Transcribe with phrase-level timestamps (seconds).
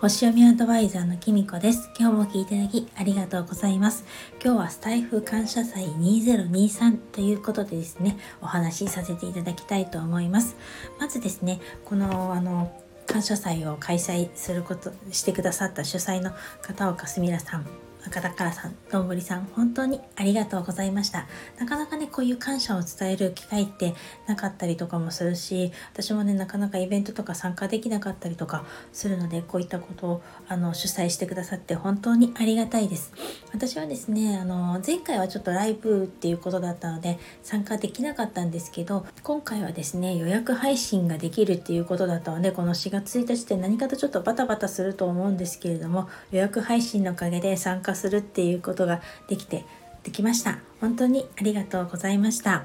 [0.00, 1.90] 星読みアドバイザーのきみこです。
[1.98, 4.04] 今日も聞いていただきありがとうございます。
[4.40, 10.54] 今日はスタイフ感謝祭2023ということでですね、お話しさせていただきたいと思います。
[11.00, 12.72] まずですね、このあの
[13.06, 16.30] 感謝祭を開催することしてくださった主催の
[16.62, 17.66] 片岡すみらさん
[18.08, 21.26] 赤宝さん、どんぶりさん、本当にありがとうございました。
[21.58, 23.94] なかなかね、こういう感謝を伝える機会って
[24.26, 33.12] なかったりとかもするし、私もね、なかなかイベントとか参加できなかったりとかするので、こういったことをあの主催してくださって本当にありがたいです。
[33.52, 49.66] 私はですね、あの前回はちょっとライブっていうことだったので参加できなかったんですけど、今回はですね、予約配信ができるっていうことだったので、この4月1日って何かとちょっとバタバタすると思うんですけれども、予約配信のおかげで参加するっていうことができて
[50.02, 50.60] できました。
[50.80, 52.64] 本当にありがとうございました。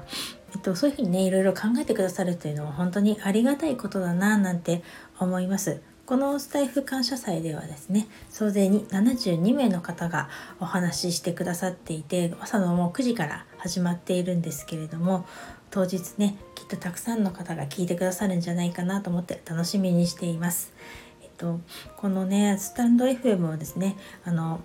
[0.54, 4.82] えっと、そういうふうにねいろいろ考えてくださるというのは本当にありがたいことだななんて
[5.18, 5.80] 思います。
[6.06, 10.28] このスタイフ感謝祭ではですね総勢に72名の方が
[10.60, 15.26] お話ししてくださっていて朝のもう9時から始まっているんですけれども
[15.70, 20.72] 当日ねきっとたくさんの方が聞いてくださるんじゃないかなと思って楽しみにしています。
[21.22, 21.58] えっと、
[21.96, 24.60] このねスタンド FM をですねあの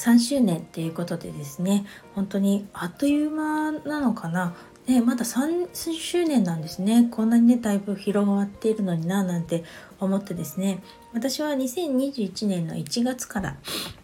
[0.00, 1.84] 3周年っていうことでですね
[2.14, 4.54] 本当にあっという間なのかな？
[4.86, 7.06] ね、まだ3周年なんですね。
[7.10, 9.62] こんなにねだいぶ広がっているのにななんて
[10.00, 10.82] 思ってですね。
[11.12, 13.56] 私は2021年の1月から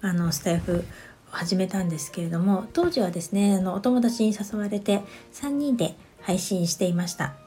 [0.03, 0.85] あのスタイフ
[1.31, 7.46] 始めたんですけれども当時はですねあのお友達に誘われて3人で配信していました。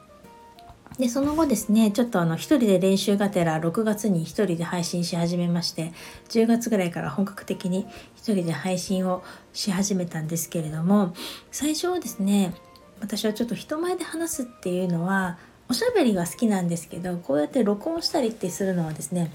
[1.00, 5.92] でその後ですねちょっとあの一人で練習がてら6月に一人で配信し始めまして
[6.28, 9.22] 10月ぐらいから本格的に一人で配信を
[9.54, 11.14] し始めたんですけれども
[11.50, 12.54] 最初はですね
[13.00, 15.38] 私はちょっと人前で話すっていうのは
[15.70, 19.32] おしゃべりが好きなんですけどこうやって録音したりってするのはですね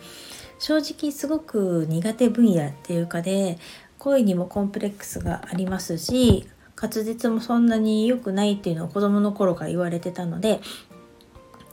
[0.60, 3.58] 正直すごく苦手分野っていうかで
[3.98, 6.48] 声にもコンプレックスがありますし
[6.80, 10.60] 滑舌もそんなに良くないっていうのを子供の頃から言われてたので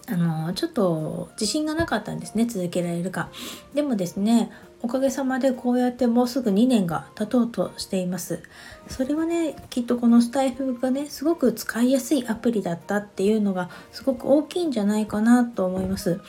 [0.08, 3.28] あのちょっと自信がなかったんですね続けられるか。
[3.74, 4.50] でもですね
[4.82, 8.42] おかげさまでこうやってもうすぐ2年が経とうとしています。
[8.88, 16.20] それはねきっとこのスタイフがねすごく使いやすいアプリだったっていうのがすごく大きいんじゃないかなと思います。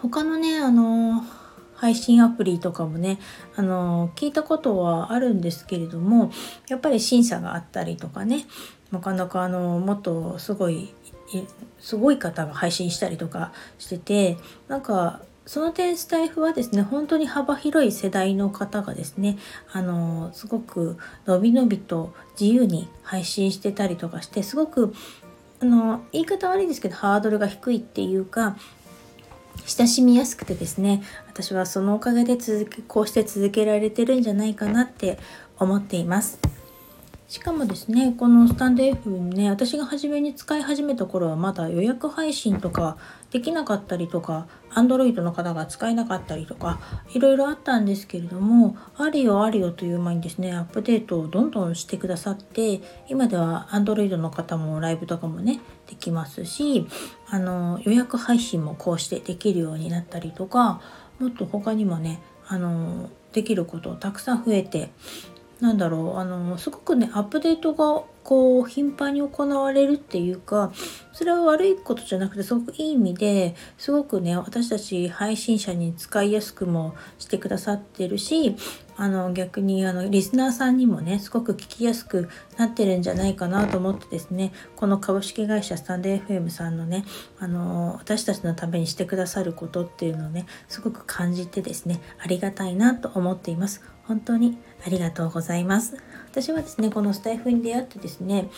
[0.00, 1.22] 他のねあの
[1.76, 3.18] 配信アプリとかもね
[3.56, 6.32] あの聞いたことはあるんですけれども
[6.68, 8.46] やっぱり審査があったりとかね
[8.92, 10.92] なかなかあのもっとすごい
[11.80, 14.38] すごい方が配信したりとかしてて
[14.68, 19.38] なんかその点スタイフはですね本当に幅広い世代の方がですね
[19.72, 24.94] あのすごくのびのびと自由に配信してたりとかしてすごく
[25.60, 28.56] あの言い方悪いですけどハードルが低いっていうか
[29.66, 35.18] 親しみやすくてですね私はそのおかげで続けこうして続けられてるんじゃないかなって
[35.58, 36.51] 思っています。
[37.32, 42.98] しかもですねこのスタンド F ね私が初めに使い始めた頃はまだ予約配信とか
[43.30, 46.78] できなかったりとか Android の方が使えなかったりとか
[47.14, 56.86] いろいろあったんですけれどもありよありよという間にですねアップデートをどんどんしてくださって今では Android の方もライブとかもねできますし
[57.30, 60.82] あの予約配信もこうしてできるようになったりとか
[61.18, 64.90] もっと他にもねあのできることたくさん増えて
[65.62, 70.72] なんだろうあのすごくねアップデートがこう頻繁に行われるっていうか
[71.12, 78.56] それは悪いことじゃなくてすごくいい意味ですごくね私たち配信者に使いやすくもしてくださってるし
[78.96, 87.04] あの逆にあのリスナーさんにもねすごく聞きやすくなってるんじゃないかなと思ってですねこの株式会社スタンド FM さんのね
[87.38, 93.91] あの私たちのためにしてくださることっていうのをねすごく感じてですねありがたいなと思っています。
[94.04, 95.96] 本当にありがとうございます。
[96.30, 98.50] 私はですねこのスタイフに出会ってですね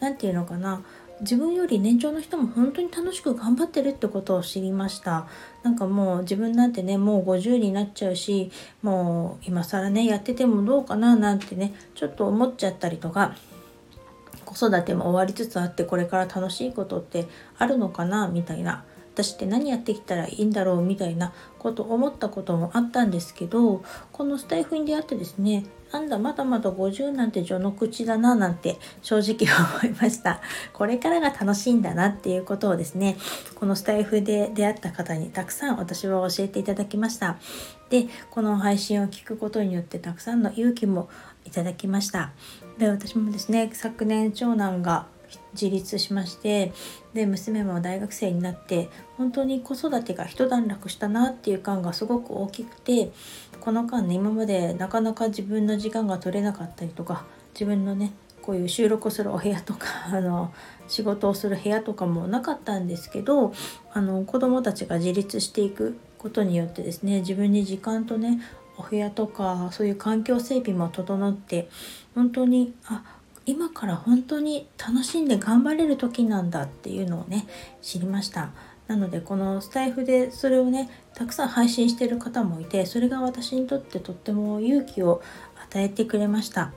[0.00, 0.82] 何て言うのかな
[1.20, 5.26] 自分より年長の人も本当に楽しく頑張ってるってことを知りました。
[5.62, 8.50] なんかもう自分なんてねもう50になっちゃうし
[8.82, 13.36] もう今更ねやっててもどうかななんてねちょっと思っちゃったりとか
[14.46, 17.26] 子育ても終わりつつあってこれから楽しいことって
[17.58, 18.84] あるのかなみたいな
[19.14, 29.52] 私って何やってきたらいいんだろうみたいなこと思ったこともあったんですけどこのスタイフに出会ってですねなんだまだまだ50なんて序の口だななんて正直
[29.82, 30.40] 思いました。
[30.72, 33.16] これからが楽しいんだなっていうことをですね
[33.56, 37.38] このスタイフで出会った方にたくさん私は教えていただきました。
[37.88, 41.08] でこの配信を聞くことによってたくさんの勇気も
[41.44, 42.30] いただきました。
[42.78, 45.06] で私もですね昨年長男が
[45.52, 46.72] 自立しまして
[47.14, 53.10] で娘も大学生になって本当に子育てが一段落したなっていう感がすごく大きくて
[53.60, 57.24] この間ね今までなかなか自分の時間が取れなかったりとか
[57.54, 58.12] 自分のね
[58.42, 60.52] こういう収録をするお部屋とか あの
[60.88, 63.52] 仕事をする部屋とかもなかったんですけど
[63.92, 68.40] あの子どもたちが自立していくことによってですね自分に時間とね
[68.76, 71.68] お部屋とかそういう環境整備も整って
[72.14, 73.02] 本当にあ
[73.50, 77.48] 今から本当に楽しんで頑張れる時なんだっていうのをね
[77.82, 78.50] 知りました。
[78.86, 85.20] なのでこのスタイフでそれをねたくさん配信してる方もいてそれが私にとってとっても勇気を
[85.68, 86.72] 与えてくれました。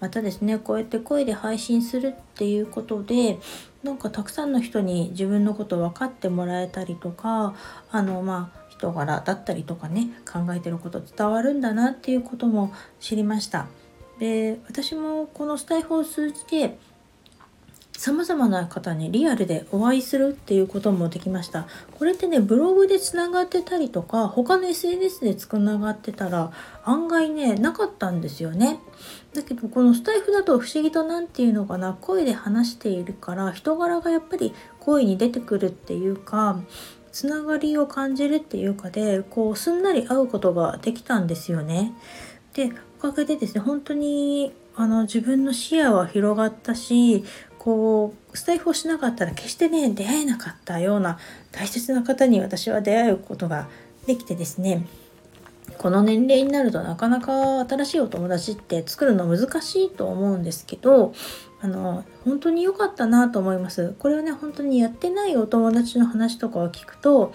[0.00, 3.38] またですねこうやって声で配信するっていうことで
[3.82, 7.54] なんかたくさんの人に自分のこと分かってもらえたりとか
[7.90, 13.66] あのまあ人柄だったりとかね考えてること伝わるんだなっていうことも知りました。
[14.24, 16.78] で私もこのスタイフを通じて
[17.92, 21.66] 様々な方にリアルでお会いするっていうこともできました。
[21.98, 26.52] これってね、ブログでつながってたりとか、他の SNS でつながってたら、
[26.84, 28.80] 案外ね、なかったんですよね。
[29.32, 36.58] だけど、このスタイフだと不思議と何て言うのかな、声で話しているから、人柄がやっぱり声に出てくるっていうか、
[37.12, 41.94] つながりを感じるっていうかで、こう、すんなり会うことができたんですよね。
[42.54, 47.24] で、おかげでですね、本当にあの自分の視野は広がったし
[47.58, 51.18] こうスタイフをしなかったら決してね出会えなかったような
[51.52, 53.68] 大切な方に私は出会うことが
[54.06, 54.86] できてですね
[55.78, 61.14] この年齢になるとなかなか新しいお友達って作るの難しいと思うんですけど
[61.60, 63.94] あの本当に良かったなと思います。
[63.98, 67.32] これはね本当にやってないお友達の話とかを聞くと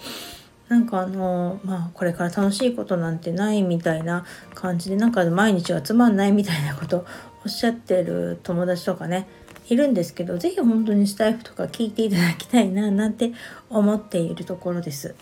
[0.70, 4.24] なんかあのまあこれから楽しいことなんてないみたいな
[4.54, 7.04] 感じでなんか毎日がつまんないみたいなこと
[7.44, 9.26] おっしゃってる友達とかね
[9.68, 13.32] いるんですけど是非本当にスタイフとか聞いていただきたいななんて
[13.68, 15.16] 思っているところです。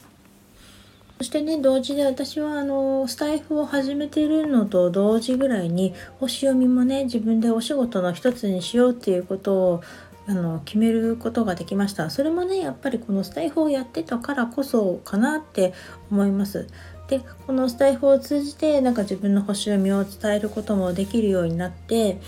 [1.17, 9.83] そしてね同時で私はあのスタイフを始めてるのと同時ぐらいに星読みもね自分でお仕事の一つにしようっていうことを
[10.29, 12.11] あの決めることができました。
[12.11, 15.73] それもねやっぱりこのスタイフをやってたからこそかなって
[16.11, 16.69] 思います。
[17.09, 22.21] でこのスタイフを通じてなんか自分の星読みを伝えることもできるようになって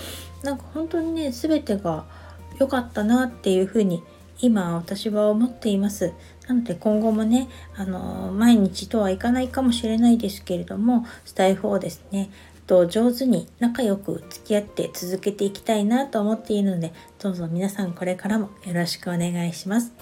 [0.43, 2.07] なんか本当にね全てが
[2.59, 4.03] 良かったなっていうふうに
[4.41, 6.15] 今私は思っています。
[6.49, 12.31] なので今後もねあの毎日とはいかないかもしれないですけれどもスタイフをですね
[12.71, 19.93] と上手に仲良く付き合って続けていきたいなと思っているのでどうぞ皆さんこれからもよろしくお願いします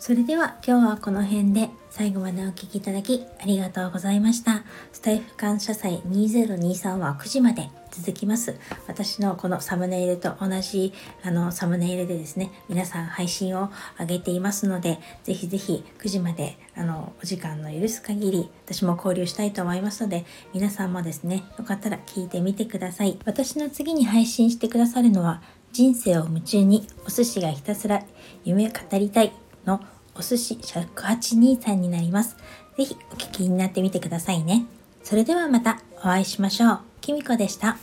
[0.00, 4.64] それでは今日はこの辺で最後までお聴きいただきありがとうございました。
[4.92, 8.56] スタイフ感謝祭2023は9時まで続きます。
[8.86, 23.18] 私のこのサムネイルと同じあのサムネイルでですね、皆さん配信を上げていますので、ぜひぜひ9時まであのお時間の許す限り私も交流したいと思いますので、皆さんもですね、よかったら聞いてみてください。
[23.24, 28.04] 私の次に配信してくださるのは、人生を夢中にお寿司がひたすら
[28.44, 29.32] 夢を語りたい
[29.64, 29.80] の
[30.14, 32.36] お寿司10823になります。
[32.76, 34.66] ぜひお聞きになってみてくださいね。
[35.02, 36.85] それではまたお会いしましょう。
[37.00, 37.78] きみこでした。